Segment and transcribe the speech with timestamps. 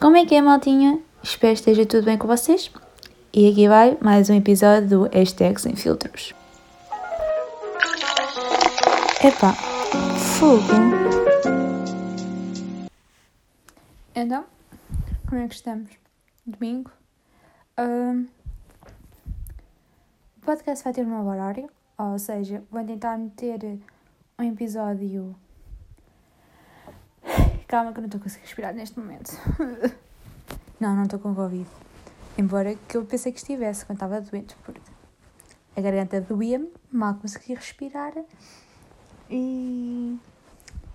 [0.00, 1.00] Como é que é, maltinha?
[1.22, 2.70] Espero que esteja tudo bem com vocês.
[3.32, 6.34] E aqui vai mais um episódio do Hashtag Sem Filtros.
[9.22, 9.52] Epá,
[10.38, 10.64] fogo!
[14.14, 14.44] Então,
[15.28, 15.90] como é que estamos?
[16.46, 16.90] Domingo.
[17.76, 18.26] Ahm,
[20.36, 21.68] o podcast vai ter um novo horário,
[21.98, 23.78] ou seja, vou tentar meter
[24.38, 25.34] um episódio.
[27.74, 29.32] Calma que eu não estou a conseguir respirar neste momento.
[30.78, 31.68] não, não estou com Covid.
[32.38, 34.80] Embora que eu pensei que estivesse quando estava doente, porque
[35.76, 38.12] a garganta doía-me, mal conseguia respirar
[39.28, 40.16] e.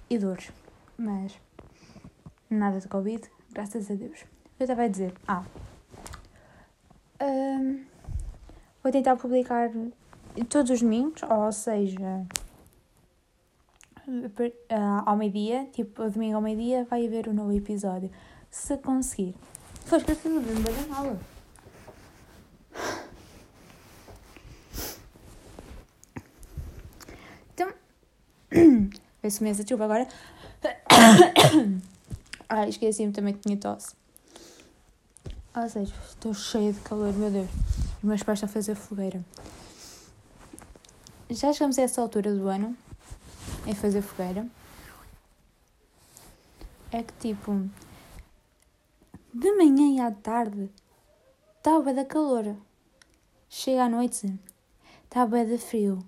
[0.09, 0.53] e dores.
[0.97, 1.37] Mas
[2.49, 4.23] nada de Covid, graças a Deus.
[4.57, 5.43] Eu estava a dizer, ah,
[7.21, 7.83] hum,
[8.81, 9.69] vou tentar publicar
[10.47, 12.25] todos os domingos, ou seja,
[15.05, 18.09] ao meio-dia, tipo, domingo ao meio-dia, vai haver um novo episódio.
[18.49, 19.35] Se conseguir.
[19.85, 21.19] Foi esquecido de me dar aula.
[27.53, 27.71] Então,
[29.21, 30.07] peço imensa desculpa agora.
[32.49, 33.95] Ai, esqueci-me também que tinha tosse.
[35.55, 37.49] Ou seja, estou cheia de calor, meu Deus.
[37.97, 39.23] Os meus pais estão a fazer fogueira.
[41.29, 42.75] Já chegamos a essa altura do ano,
[43.69, 44.47] em fazer fogueira.
[46.91, 47.69] É que tipo,
[49.31, 50.71] de manhã e à tarde,
[51.57, 52.55] está bué da calor.
[53.47, 54.33] Chega à noite,
[55.03, 55.99] está bué de frio.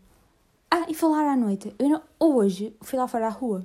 [0.72, 1.76] Ah, e falar à noite.
[1.78, 3.64] Eu não- hoje fui lá fora à rua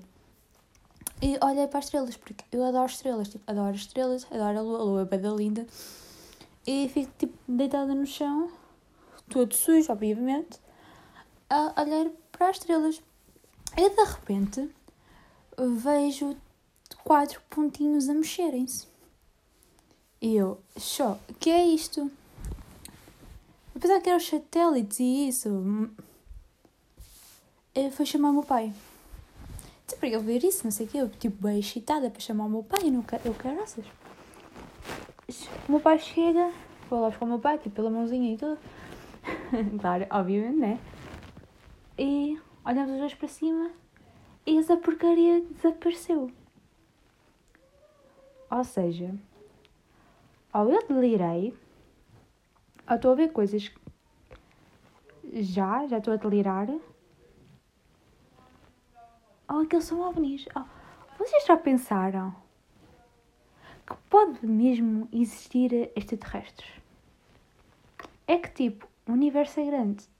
[1.22, 3.28] e olhei para as estrelas, porque eu adoro estrelas.
[3.28, 5.66] Tipo, adoro estrelas, adoro a lua, a lua é bué da linda.
[6.66, 8.50] E fico tipo deitada no chão,
[9.30, 10.60] todo sujo, obviamente,
[11.48, 13.00] a olhar para as estrelas.
[13.76, 14.70] E de repente
[15.82, 16.36] vejo
[17.04, 18.86] quatro pontinhos a mexerem-se.
[20.20, 22.10] E eu, só, que é isto?
[23.74, 25.48] Eu pensava que eram os satélites e isso.
[27.74, 28.72] Eu fui chamar o meu pai.
[29.86, 30.98] Tipo, para ele ver isso, não sei o quê.
[30.98, 32.80] Eu, tipo, bem excitada para chamar o meu pai.
[32.84, 33.84] Eu, não quero, eu caraças.
[35.68, 36.50] O meu pai chega,
[36.88, 38.58] vou lá buscar o meu pai, tipo, pela mãozinha e tudo.
[39.78, 40.80] claro, obviamente, né?
[41.98, 43.70] E olhamos os dois para cima
[44.44, 46.30] e essa porcaria desapareceu.
[48.50, 49.14] Ou seja,
[50.52, 51.56] ou eu delirei,
[52.88, 53.72] ou estou a ver coisas
[55.32, 56.68] já, já estou a delirar,
[59.48, 60.46] ou aqueles são ovnis.
[60.56, 60.64] Oh,
[61.18, 62.34] vocês já pensaram
[63.86, 66.70] que pode mesmo existir extraterrestres?
[68.26, 70.15] É que tipo, o universo é grande.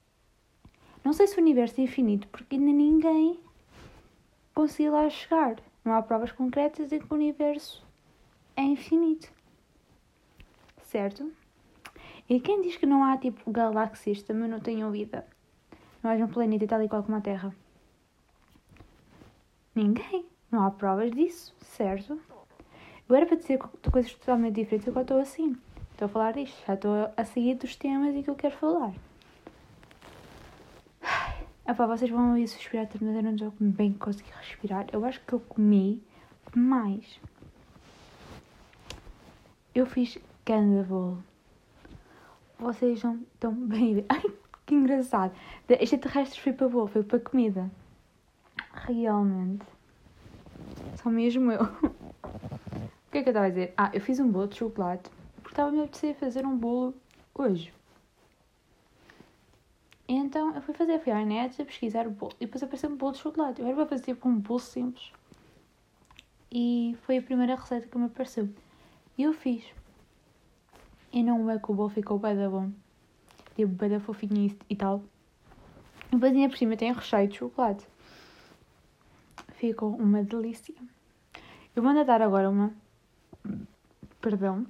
[1.07, 3.39] Não sei se o universo é infinito, porque ainda ninguém
[4.53, 5.55] conseguiu lá chegar.
[5.85, 7.87] Não há provas concretas de que o universo
[8.57, 9.33] é infinito.
[10.83, 11.33] Certo?
[12.29, 15.25] E quem diz que não há tipo galáxias também não tenham vida?
[16.03, 17.55] Não haja um planeta tal e qual como a Terra?
[19.77, 20.27] Ninguém.
[20.51, 22.21] Não há provas disso, certo?
[23.09, 25.57] Eu era para dizer co- coisas totalmente diferentes, agora estou assim.
[25.93, 28.93] Estou a falar disto, já estou a seguir dos temas e que eu quero falar.
[31.69, 34.87] Epá, vocês vão ouvir suspirar tanto, mas eu não estou bem conseguir respirar.
[34.93, 36.01] Eu acho que eu comi
[36.53, 37.19] demais.
[39.75, 41.23] Eu fiz canda bolo.
[42.57, 44.05] Vocês não estão bem.
[44.09, 44.23] Ai,
[44.65, 45.35] que engraçado.
[45.67, 47.69] De extraterrestres foi para bolo, foi para comida.
[48.73, 49.67] Realmente.
[51.03, 51.63] Só mesmo eu.
[53.07, 53.73] O que é que eu estava a dizer?
[53.79, 55.11] Ah, eu fiz um bolo de chocolate.
[55.37, 56.95] Porque estava-me a apetecer fazer um bolo
[57.35, 57.73] hoje.
[60.09, 62.33] Então eu fui fazer, fui à net pesquisar o bolo.
[62.41, 63.61] E depois apareceu um bolo de chocolate.
[63.61, 65.13] Eu era para fazer tipo um bolo simples.
[66.51, 68.49] E foi a primeira receita que me apareceu.
[69.19, 69.65] E eu fiz.
[71.13, 72.71] E não é que o bolo ficou bem da bom.
[73.57, 75.03] Tipo, bem da fofinho e, e tal.
[76.09, 77.87] E depois ainda por cima tem recheio de chocolate.
[79.55, 80.75] Ficou uma delícia.
[81.75, 82.73] Eu vou dar agora uma.
[84.21, 84.67] Perdão.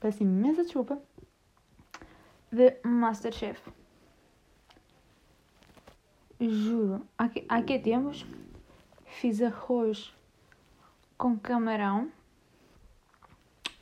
[0.00, 1.02] Peço imensa desculpa.
[2.50, 3.60] De Masterchef.
[6.40, 7.02] Juro.
[7.18, 8.24] Aqui, aqui temos.
[9.04, 10.14] Fiz arroz
[11.18, 12.10] com camarão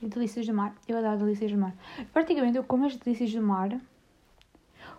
[0.03, 0.75] e delícias do mar.
[0.89, 1.75] Eu adoro delícias do mar.
[2.13, 3.81] Praticamente eu como as delícias do mar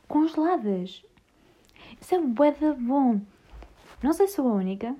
[0.07, 1.03] congeladas.
[1.99, 3.19] Isso é bué bom.
[4.01, 4.95] Não sei se sou a única.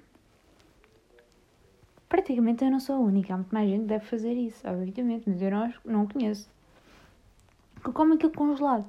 [2.09, 3.33] Praticamente eu não sou a única.
[3.33, 6.49] Há muito mais gente que deve fazer isso, obviamente, mas eu não, não conheço.
[7.83, 8.85] Que come aquilo congelado.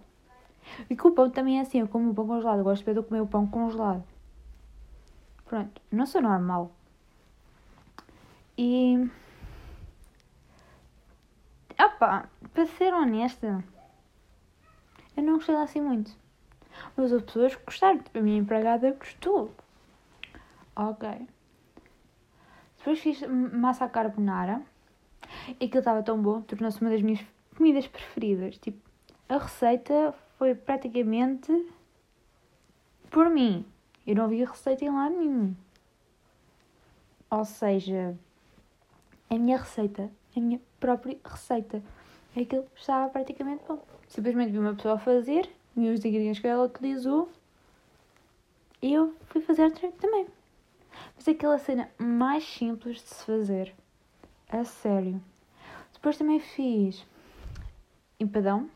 [0.89, 2.59] E que o pão também é assim, eu como o pão congelado.
[2.59, 4.05] Eu gosto de comer o pão congelado.
[5.47, 6.71] Pronto, não sou normal.
[8.57, 9.09] E
[12.01, 13.63] pá, para ser honesta,
[15.15, 16.17] eu não gostei assim muito.
[16.97, 18.01] Mas as pessoas gostaram.
[18.15, 19.55] A minha empregada gostou.
[20.75, 21.29] Ok.
[22.79, 24.63] Depois fiz massa carbonara.
[25.61, 27.25] E aquilo estava tão bom, tornou-se uma das minhas
[27.55, 28.57] comidas preferidas.
[28.59, 28.81] Tipo,
[29.29, 31.53] a receita foi praticamente
[33.11, 33.63] por mim.
[34.07, 35.55] Eu não vi a receita em lado nenhum.
[37.31, 38.19] Ou seja,
[39.29, 41.83] a minha receita, a minha própria receita.
[42.35, 43.85] Aquilo estava praticamente bom.
[44.09, 45.47] Simplesmente vi uma pessoa fazer,
[45.77, 47.31] vi os ingredientes que ela utilizou
[48.81, 50.27] e eu fui fazer também.
[51.17, 53.75] Mas é aquela cena mais simples de se fazer.
[54.49, 55.21] A sério.
[55.93, 57.05] Depois também fiz
[58.19, 58.71] empadão.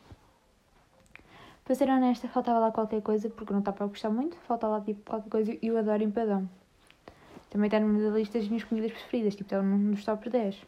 [1.64, 4.36] Para ser honesta, faltava lá qualquer coisa, porque não está para gostar muito.
[4.46, 6.48] Faltava lá tipo qualquer coisa e eu adoro empadão.
[7.48, 10.60] Também está numa da lista das minhas comidas preferidas, tipo, está num dos top 10.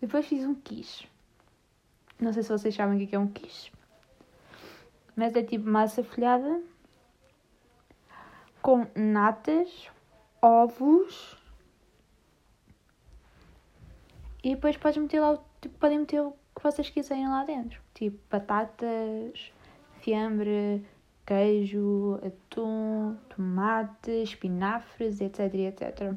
[0.00, 1.06] Depois fiz um quiche.
[2.18, 3.70] Não sei se vocês sabem o que é um quiche.
[5.14, 6.60] Mas é tipo massa folhada
[8.62, 9.88] com natas,
[10.42, 11.36] ovos
[14.42, 17.80] e depois podes meter lá, tipo, podem meter o que vocês quiserem lá dentro.
[17.94, 19.52] Tipo batatas,
[20.00, 20.84] fiambre,
[21.26, 26.14] queijo, atum, tomate, espinafres, etc, etc.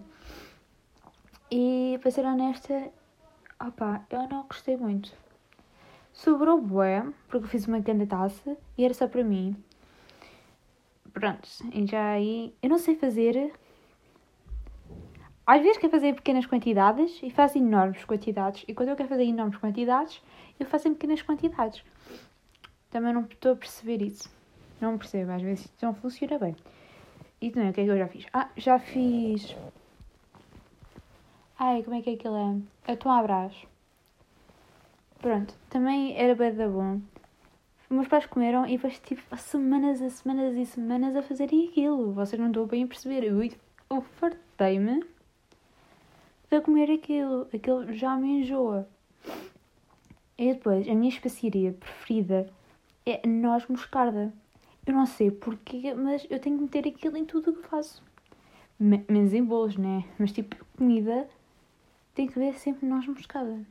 [1.51, 2.91] E para ser honesta,
[3.59, 5.11] opa, eu não gostei muito.
[6.13, 9.55] Sobrou bué, porque eu fiz uma grande taça e era só para mim.
[11.13, 12.55] Pronto, e já aí.
[12.61, 13.53] Eu não sei fazer.
[15.45, 18.63] Às vezes quero fazer em pequenas quantidades e faço enormes quantidades.
[18.67, 20.21] E quando eu quero fazer enormes quantidades,
[20.59, 21.83] eu faço em pequenas quantidades.
[22.89, 24.29] Também não estou a perceber isso.
[24.79, 26.55] Não percebo, às vezes não funciona bem.
[27.41, 28.25] E também, o que é que eu já fiz?
[28.33, 29.55] Ah, já fiz.
[31.57, 32.35] Ai, como é que é aquilo
[32.87, 32.91] é?
[32.91, 33.53] Atum à brás.
[35.19, 36.99] Pronto, também era bem da bom.
[37.89, 42.13] Meus pais comeram e depois tive semanas e semanas e semanas a fazerem aquilo.
[42.13, 43.25] Vocês não estão bem a perceber.
[43.25, 45.03] Eu fartei-me
[46.51, 47.47] de comer aquilo.
[47.53, 48.87] Aquilo já me enjoa.
[50.37, 52.51] E depois, a minha especiaria preferida
[53.05, 54.33] é noz moscarda.
[54.85, 58.03] Eu não sei porquê, mas eu tenho que meter aquilo em tudo o que faço.
[58.79, 60.03] Menos em bolos, né?
[60.17, 61.29] Mas tipo, comida
[62.15, 63.63] tem que ver sempre noz moscada.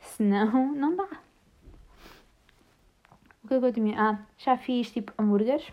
[0.00, 1.08] Senão, não dá.
[3.42, 4.00] O que é que eu tinha?
[4.00, 5.72] Ah, já fiz tipo hambúrgueres.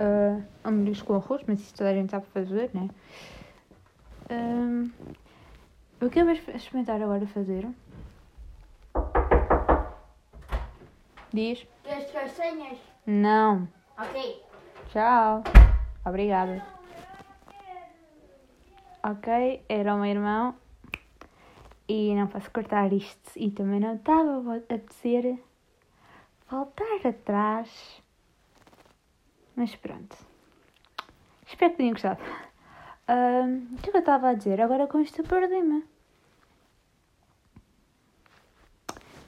[0.00, 2.88] Uh, hambúrgueres com arroz, mas isso toda a gente sabe fazer, né?
[4.30, 4.90] Uh,
[6.00, 7.66] o que eu vou experimentar agora fazer?
[11.32, 11.66] Diz.
[11.82, 12.78] Queres castanhas?
[13.06, 13.68] Não.
[13.98, 14.42] Ok.
[14.90, 15.42] Tchau.
[16.04, 16.62] Obrigada.
[19.02, 20.54] Ok, era o meu irmão
[21.88, 25.38] e não posso cortar isto e também não estava a apetecer
[26.50, 28.02] voltar atrás.
[29.58, 30.16] Mas pronto.
[31.44, 32.22] Espero que tenham gostado.
[33.08, 34.60] Um, o que eu estava a dizer?
[34.60, 35.84] Agora com isto perdi-me.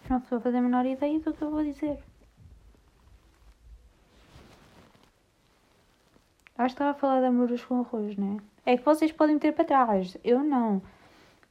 [0.09, 1.99] Não estou a fazer a menor ideia do que eu vou dizer.
[6.57, 8.37] Acho que estava a falar de amores com arroz, né?
[8.65, 10.17] É que vocês podem ter para trás.
[10.23, 10.81] Eu não.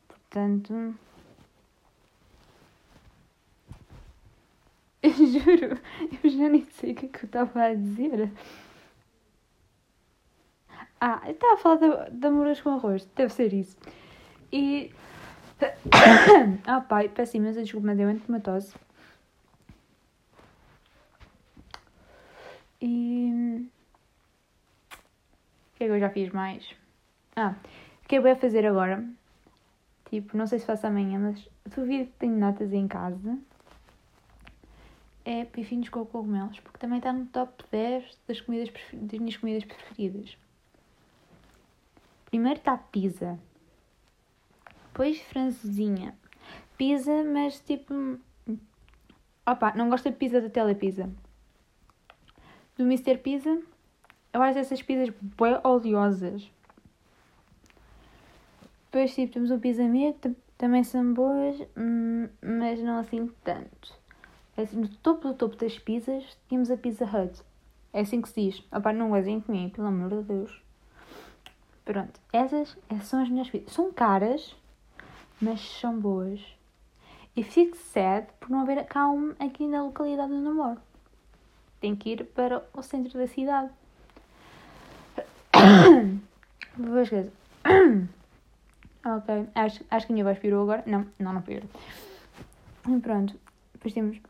[0.07, 0.93] Portanto.
[5.01, 5.79] Eu juro,
[6.23, 8.29] eu já nem sei o que é que eu estava a dizer.
[11.01, 13.77] Ah, eu estava a falar de, de com arroz, deve ser isso.
[14.51, 14.91] E.
[16.67, 18.75] ah, pai, peço imensa desculpa, mas uma tosse.
[22.81, 23.69] E.
[24.91, 26.75] O que é que eu já fiz mais?
[27.35, 27.55] Ah,
[28.03, 29.07] o que é eu vou fazer agora?
[30.09, 33.37] Tipo, não sei se faço amanhã, mas duvido que tenho natas em casa.
[35.23, 39.63] É pifinhos com cogumelos, porque também está no top 10 das, comidas, das minhas comidas
[39.63, 40.35] preferidas.
[42.29, 43.39] Primeiro está pizza.
[44.87, 46.15] Depois francesinha.
[46.77, 48.19] Pizza, mas tipo...
[49.45, 51.09] Opa, não gosto de pizza da Telepizza.
[52.77, 53.17] Do Mr.
[53.17, 53.59] Pizza,
[54.31, 56.49] eu acho essas pizzas bem oleosas.
[58.85, 63.93] Depois, tipo, temos o Pizza Amigo, também são boas, hum, mas não assim tanto.
[64.55, 67.41] É assim, no topo do topo das pizzas, tínhamos a Pizza Hut.
[67.93, 68.63] É assim que se diz.
[68.71, 70.68] Opá, não gozem comigo, pelo amor de Deus.
[71.89, 73.73] Pronto, essas são as minhas pizzas.
[73.73, 74.55] São caras,
[75.41, 76.39] mas são boas.
[77.35, 80.79] E fico sad por não haver um aqui na localidade onde eu moro.
[81.81, 83.71] Tenho que ir para o centro da cidade.
[86.77, 87.31] depois esqueço.
[89.03, 90.83] ok, acho, acho que a minha voz pirou agora.
[90.85, 91.67] Não, não, não pirou.
[93.01, 93.33] Pronto.
[93.73, 94.21] Depois temos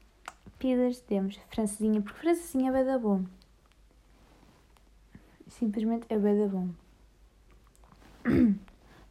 [0.57, 3.25] pizzas, temos francesinha, porque francesinha é bem da bom.
[5.49, 6.69] Simplesmente é bem da bom.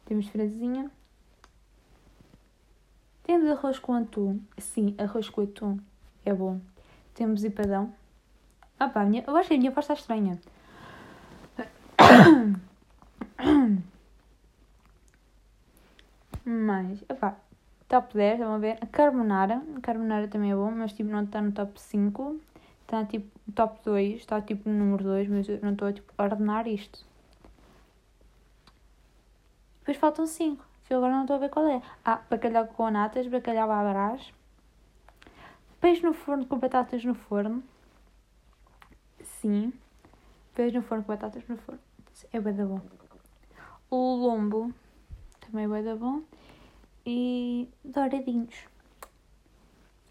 [0.05, 0.91] temos francesinha.
[3.23, 4.39] Temos arroz com atum.
[4.57, 5.79] Sim, arroz com atum
[6.25, 6.59] é bom.
[7.13, 7.93] Temos empadão.
[8.79, 10.39] Ah pá, minha, eu acho que a minha voz está estranha.
[16.45, 17.37] Mas, opá,
[17.87, 18.77] top 10, vamos ver.
[18.81, 19.61] A carbonara.
[19.75, 22.39] A carbonara também é bom, mas tipo, não está no top 5.
[22.81, 26.23] Está tipo top 2, está tipo no número 2, mas eu não estou tipo, a
[26.23, 27.05] ordenar isto.
[29.89, 31.81] Depois faltam 5, que eu agora não estou a ver qual é.
[32.05, 34.31] Ah, bacalhau com natas, bacalhau à brás.
[35.81, 37.63] Peixe no forno com batatas no forno.
[39.19, 39.73] Sim.
[40.53, 41.79] Peixe no forno com batatas no forno.
[42.31, 42.79] É bem da bom.
[43.89, 44.71] O lombo
[45.39, 46.21] também é bem da bom.
[47.03, 48.67] E douradinhos.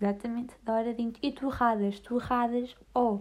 [0.00, 1.14] Exatamente, douradinhos.
[1.22, 2.00] E torradas.
[2.00, 3.20] Torradas, oh,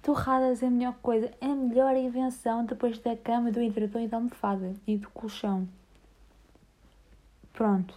[0.00, 1.32] torradas é a melhor coisa.
[1.40, 4.72] É a melhor invenção depois da cama, do edredom e da almofada.
[4.86, 5.66] E do colchão.
[7.56, 7.94] Pronto.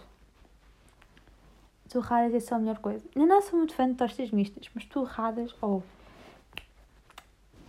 [1.90, 3.04] Torradas é só a melhor coisa.
[3.14, 5.82] Eu não sou muito fã de tostas mistas, mas torradas, oh.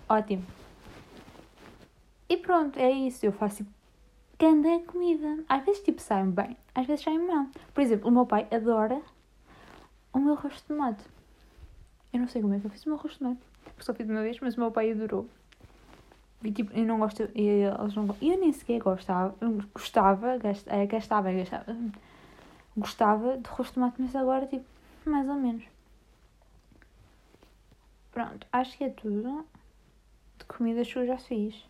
[0.08, 0.46] Ótimo.
[2.30, 3.26] E pronto, é isso.
[3.26, 3.72] Eu faço tipo
[4.88, 5.44] comida.
[5.50, 7.48] Às vezes tipo sai bem, às vezes sai mal.
[7.74, 9.02] Por exemplo, o meu pai adora
[10.14, 11.04] o meu rosto de tomate.
[12.14, 13.42] Eu não sei como é que eu fiz o meu rosto de tomate.
[13.66, 15.28] Porque só fiz uma vez, mas o meu pai adorou.
[16.44, 19.36] E tipo, eu não gosto, eles não Eu nem sequer gostava,
[19.74, 21.76] gostava, gastava, gastava, gastava,
[22.76, 24.66] gostava de rosto de tomate, mas agora tipo,
[25.06, 25.64] mais ou menos.
[28.12, 29.46] Pronto, acho que é tudo
[30.40, 31.64] de comidas que eu já fiz.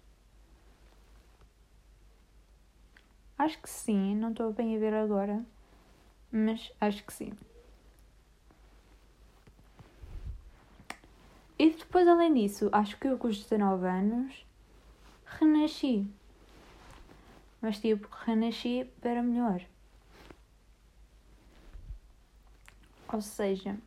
[3.38, 5.44] Acho que sim, não estou bem a ver agora,
[6.32, 7.34] mas acho que sim.
[11.60, 14.46] E depois, além disso, acho que eu com os 19 anos
[15.40, 16.08] renasci.
[17.62, 19.62] Mas tipo, renasci para melhor.
[23.14, 23.78] Ou seja,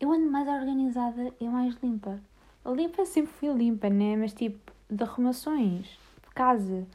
[0.00, 2.20] eu ando mais organizada e mais limpa.
[2.64, 4.16] Limpa sempre fui limpa, né?
[4.16, 6.86] Mas tipo, de arrumações, de casa.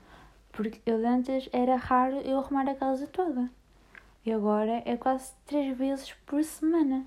[0.51, 3.49] Porque eu antes era raro eu arrumar a casa toda.
[4.25, 7.05] E agora é quase três vezes por semana.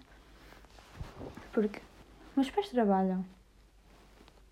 [1.53, 1.81] Porque
[2.37, 3.25] meus pais trabalham.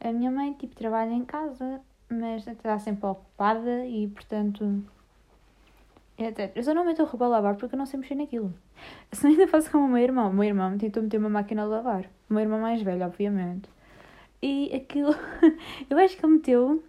[0.00, 4.82] A minha mãe, tipo, trabalha em casa, mas está sempre ocupada e, portanto,
[6.54, 8.52] eu só não meto a roupa a lavar porque eu não sei mexer naquilo.
[9.10, 10.30] Só ainda faço como o meu irmão.
[10.30, 12.04] O meu irmão tentou meter uma máquina a lavar.
[12.28, 13.70] O meu irmão mais velho, obviamente.
[14.42, 15.14] E aquilo.
[15.88, 16.84] eu acho que ele meteu.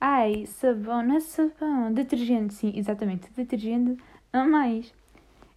[0.00, 1.92] Ai, sabão, não é sabão.
[1.92, 3.30] Detergente, sim, exatamente.
[3.32, 4.02] Detergente
[4.32, 4.94] a mais.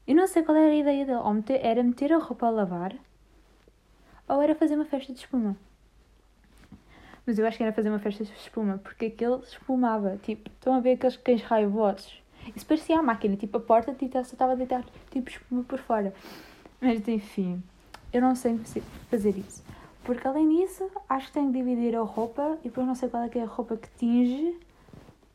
[0.05, 1.17] Eu não sei qual era a ideia dele.
[1.17, 2.93] Ou meter, era meter a roupa a lavar.
[4.27, 5.55] Ou era fazer uma festa de espuma.
[7.25, 8.79] Mas eu acho que era fazer uma festa de espuma.
[8.84, 10.17] Porque aquele espumava.
[10.22, 14.20] Tipo, estão a ver aqueles cães raivosos isso parecia a máquina, tipo, a porta só
[14.20, 16.13] estava a deitar tipo espuma por fora.
[16.79, 17.63] Mas enfim,
[18.13, 18.60] eu não sei
[19.10, 19.63] fazer isso.
[20.03, 23.24] Porque além disso, acho que tenho que dividir a roupa e depois não sei qual
[23.24, 24.60] é que é a roupa que tinge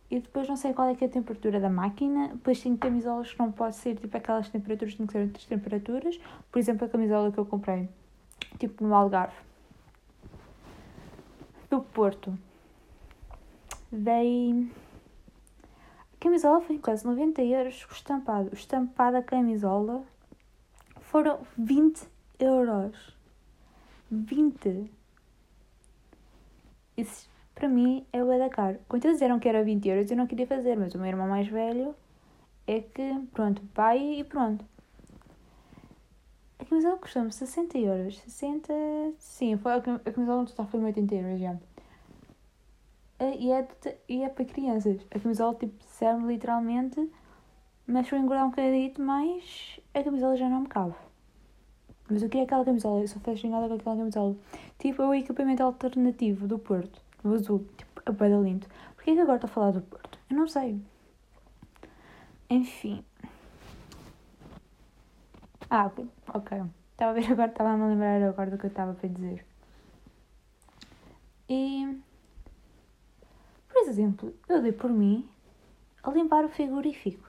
[0.09, 2.29] e depois não sei qual é que é a temperatura da máquina.
[2.29, 6.21] Depois tenho camisolas que não pode ser tipo aquelas temperaturas, tem que ser outras temperaturas.
[6.53, 7.89] Por exemplo, a camisola que eu comprei,
[8.61, 9.35] tipo no Algarve,
[11.71, 12.37] do Porto.
[13.91, 14.71] Dei
[16.19, 18.51] camisola foi quase 90 euros o estampado.
[18.51, 20.05] O estampado da camisola
[21.01, 22.07] foram 20
[22.39, 23.17] euros.
[24.11, 24.91] 20.
[26.97, 28.79] Isso para mim é o da caro.
[28.89, 31.29] Quando eles disseram que era 20 euros, eu não queria fazer, mas o meu irmão
[31.29, 31.95] mais velho
[32.67, 34.65] é que, pronto, pai e pronto.
[36.71, 38.19] A camisola custou-me 60 euros.
[38.21, 38.73] 60.
[39.19, 41.57] Sim, foi a camisola no total foi 80 euros já.
[43.19, 45.05] E é, de, e é para crianças.
[45.11, 47.11] A camisola tipo, serve literalmente,
[47.89, 50.95] mas se eu engordar um bocadinho mais, a camisola já não me cabe.
[52.09, 53.01] Mas o que é aquela camisola?
[53.01, 54.37] Eu sou fascinada com aquela camisola.
[54.79, 57.67] Tipo, é o equipamento alternativo do Porto, do azul.
[57.77, 58.69] Tipo, é bem lindo.
[58.95, 60.21] Porquê que agora estou a falar do Porto?
[60.31, 60.81] Eu não sei.
[62.49, 63.05] Enfim.
[65.71, 65.91] Ah,
[66.35, 66.63] ok.
[66.93, 69.47] Estava a ver agora, estava a me lembrar agora do que eu estava para dizer.
[71.49, 72.01] E
[73.69, 75.29] por exemplo, eu dei por mim
[76.03, 77.29] a limpar o frigorífico,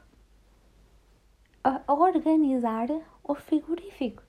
[1.64, 2.88] a, organizar
[3.24, 4.24] o frigorífico.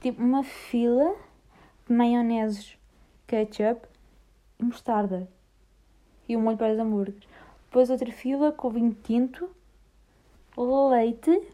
[0.00, 1.14] Tipo, uma fila
[1.86, 2.78] de maioneses,
[3.26, 3.86] ketchup
[4.58, 5.28] e mostarda.
[6.28, 7.28] e um molho para os hambúrgueres.
[7.66, 9.50] Depois outra fila com vinho tinto,
[10.56, 11.46] leite,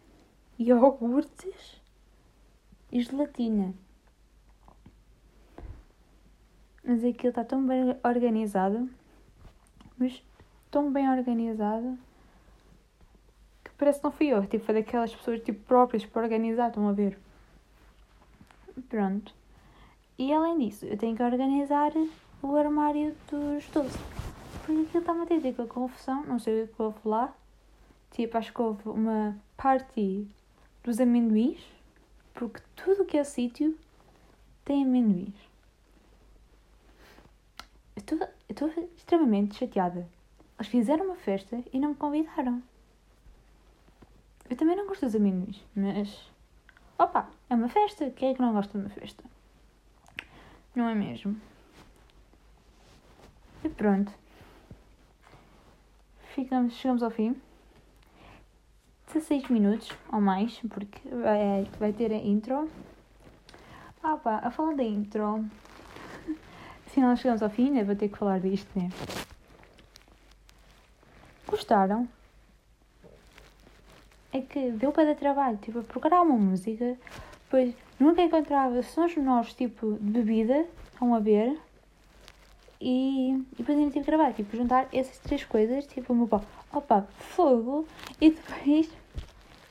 [0.58, 1.82] iogurtes
[2.90, 3.74] e gelatina.
[6.84, 8.88] Mas aquilo está tão bem organizado,
[9.98, 10.22] mas
[10.70, 11.98] tão bem organizado
[13.64, 14.46] que parece que não fui eu.
[14.46, 17.18] Tipo, foi daquelas pessoas tipo, próprias para organizar, estão a ver?
[18.88, 19.34] Pronto.
[20.18, 21.92] E além disso, eu tenho que organizar
[22.42, 24.00] o armário dos doces.
[24.64, 27.34] Porque aquilo está-me a ter tipo, a confusão, não sei o que houve lá.
[28.10, 30.26] Tipo, acho que houve uma party
[30.82, 31.60] dos amendoins,
[32.36, 33.76] porque tudo que é sítio
[34.64, 35.34] tem amendoins.
[37.96, 40.06] Eu estou extremamente chateada.
[40.58, 42.62] Eles fizeram uma festa e não me convidaram.
[44.48, 46.30] Eu também não gosto dos amendoins, mas.
[46.98, 48.10] Opa, é uma festa.
[48.10, 49.24] Quem é que não gosta de uma festa?
[50.74, 51.40] Não é mesmo?
[53.64, 54.12] E pronto.
[56.34, 57.34] Ficamos, chegamos ao fim.
[59.16, 62.68] 16 minutos ou mais, porque vai, vai ter a intro.
[64.02, 65.42] Ah pá, a falar da intro.
[66.86, 67.82] Afinal chegamos ao fim, né?
[67.82, 68.90] Vou ter que falar disto, né?
[71.46, 72.06] Gostaram?
[74.32, 76.98] É que deu para dar trabalho, tipo, procurar uma música,
[77.44, 81.58] depois nunca encontrava sons menores, tipo, de bebida, estão a ver,
[82.78, 86.28] e, e depois ainda tive que gravar, tipo, juntar essas três coisas, tipo, o
[86.72, 87.86] opa, fogo,
[88.20, 88.90] e depois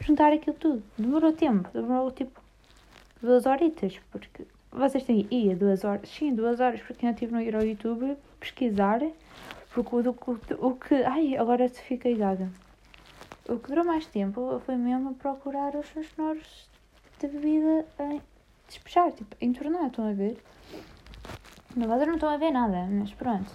[0.05, 0.83] juntar aquilo tudo.
[0.97, 2.39] Demorou tempo, demorou tipo
[3.21, 7.41] duas horitas, porque vocês têm, ia duas horas, sim, duas horas, porque eu tive no
[7.41, 9.01] ir ao YouTube pesquisar,
[9.73, 12.49] porque o, o, o que, ai, agora se fiquei gaga.
[13.49, 16.69] O que durou mais tempo foi mesmo procurar os sons sonoros
[17.19, 18.21] de bebida em
[18.67, 20.37] despejar, tipo, entornar, estão a ver?
[21.75, 23.51] Na verdade não estão a ver nada, mas pronto.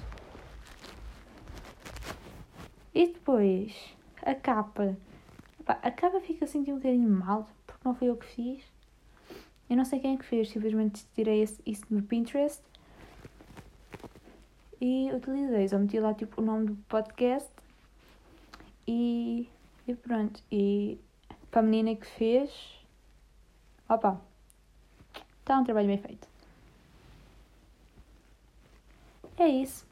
[2.95, 4.97] E depois, a capa.
[5.67, 8.65] A capa fica assim um bocadinho mal, porque não foi eu que fiz.
[9.69, 12.63] Eu não sei quem é que fez, simplesmente tirei isso do Pinterest
[14.81, 15.69] e utilizei.
[15.69, 17.51] Só meti lá tipo o nome do podcast
[18.87, 19.49] e,
[19.87, 20.43] e pronto.
[20.51, 20.99] E
[21.51, 22.51] para a menina que fez,
[23.89, 24.21] opa,
[25.41, 26.29] está um trabalho bem feito.
[29.37, 29.87] É isso.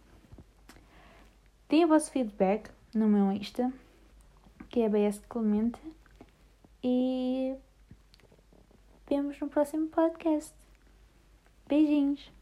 [1.69, 3.73] Deem o vosso feedback no meu Insta,
[4.69, 5.81] que é BS Clemente,
[6.83, 7.55] e
[9.09, 10.55] vemos no próximo podcast.
[11.67, 12.33] Beijinhos.